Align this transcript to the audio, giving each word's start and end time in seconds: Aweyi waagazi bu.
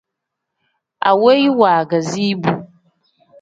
Aweyi 1.09 1.47
waagazi 1.59 2.27
bu. 2.41 2.53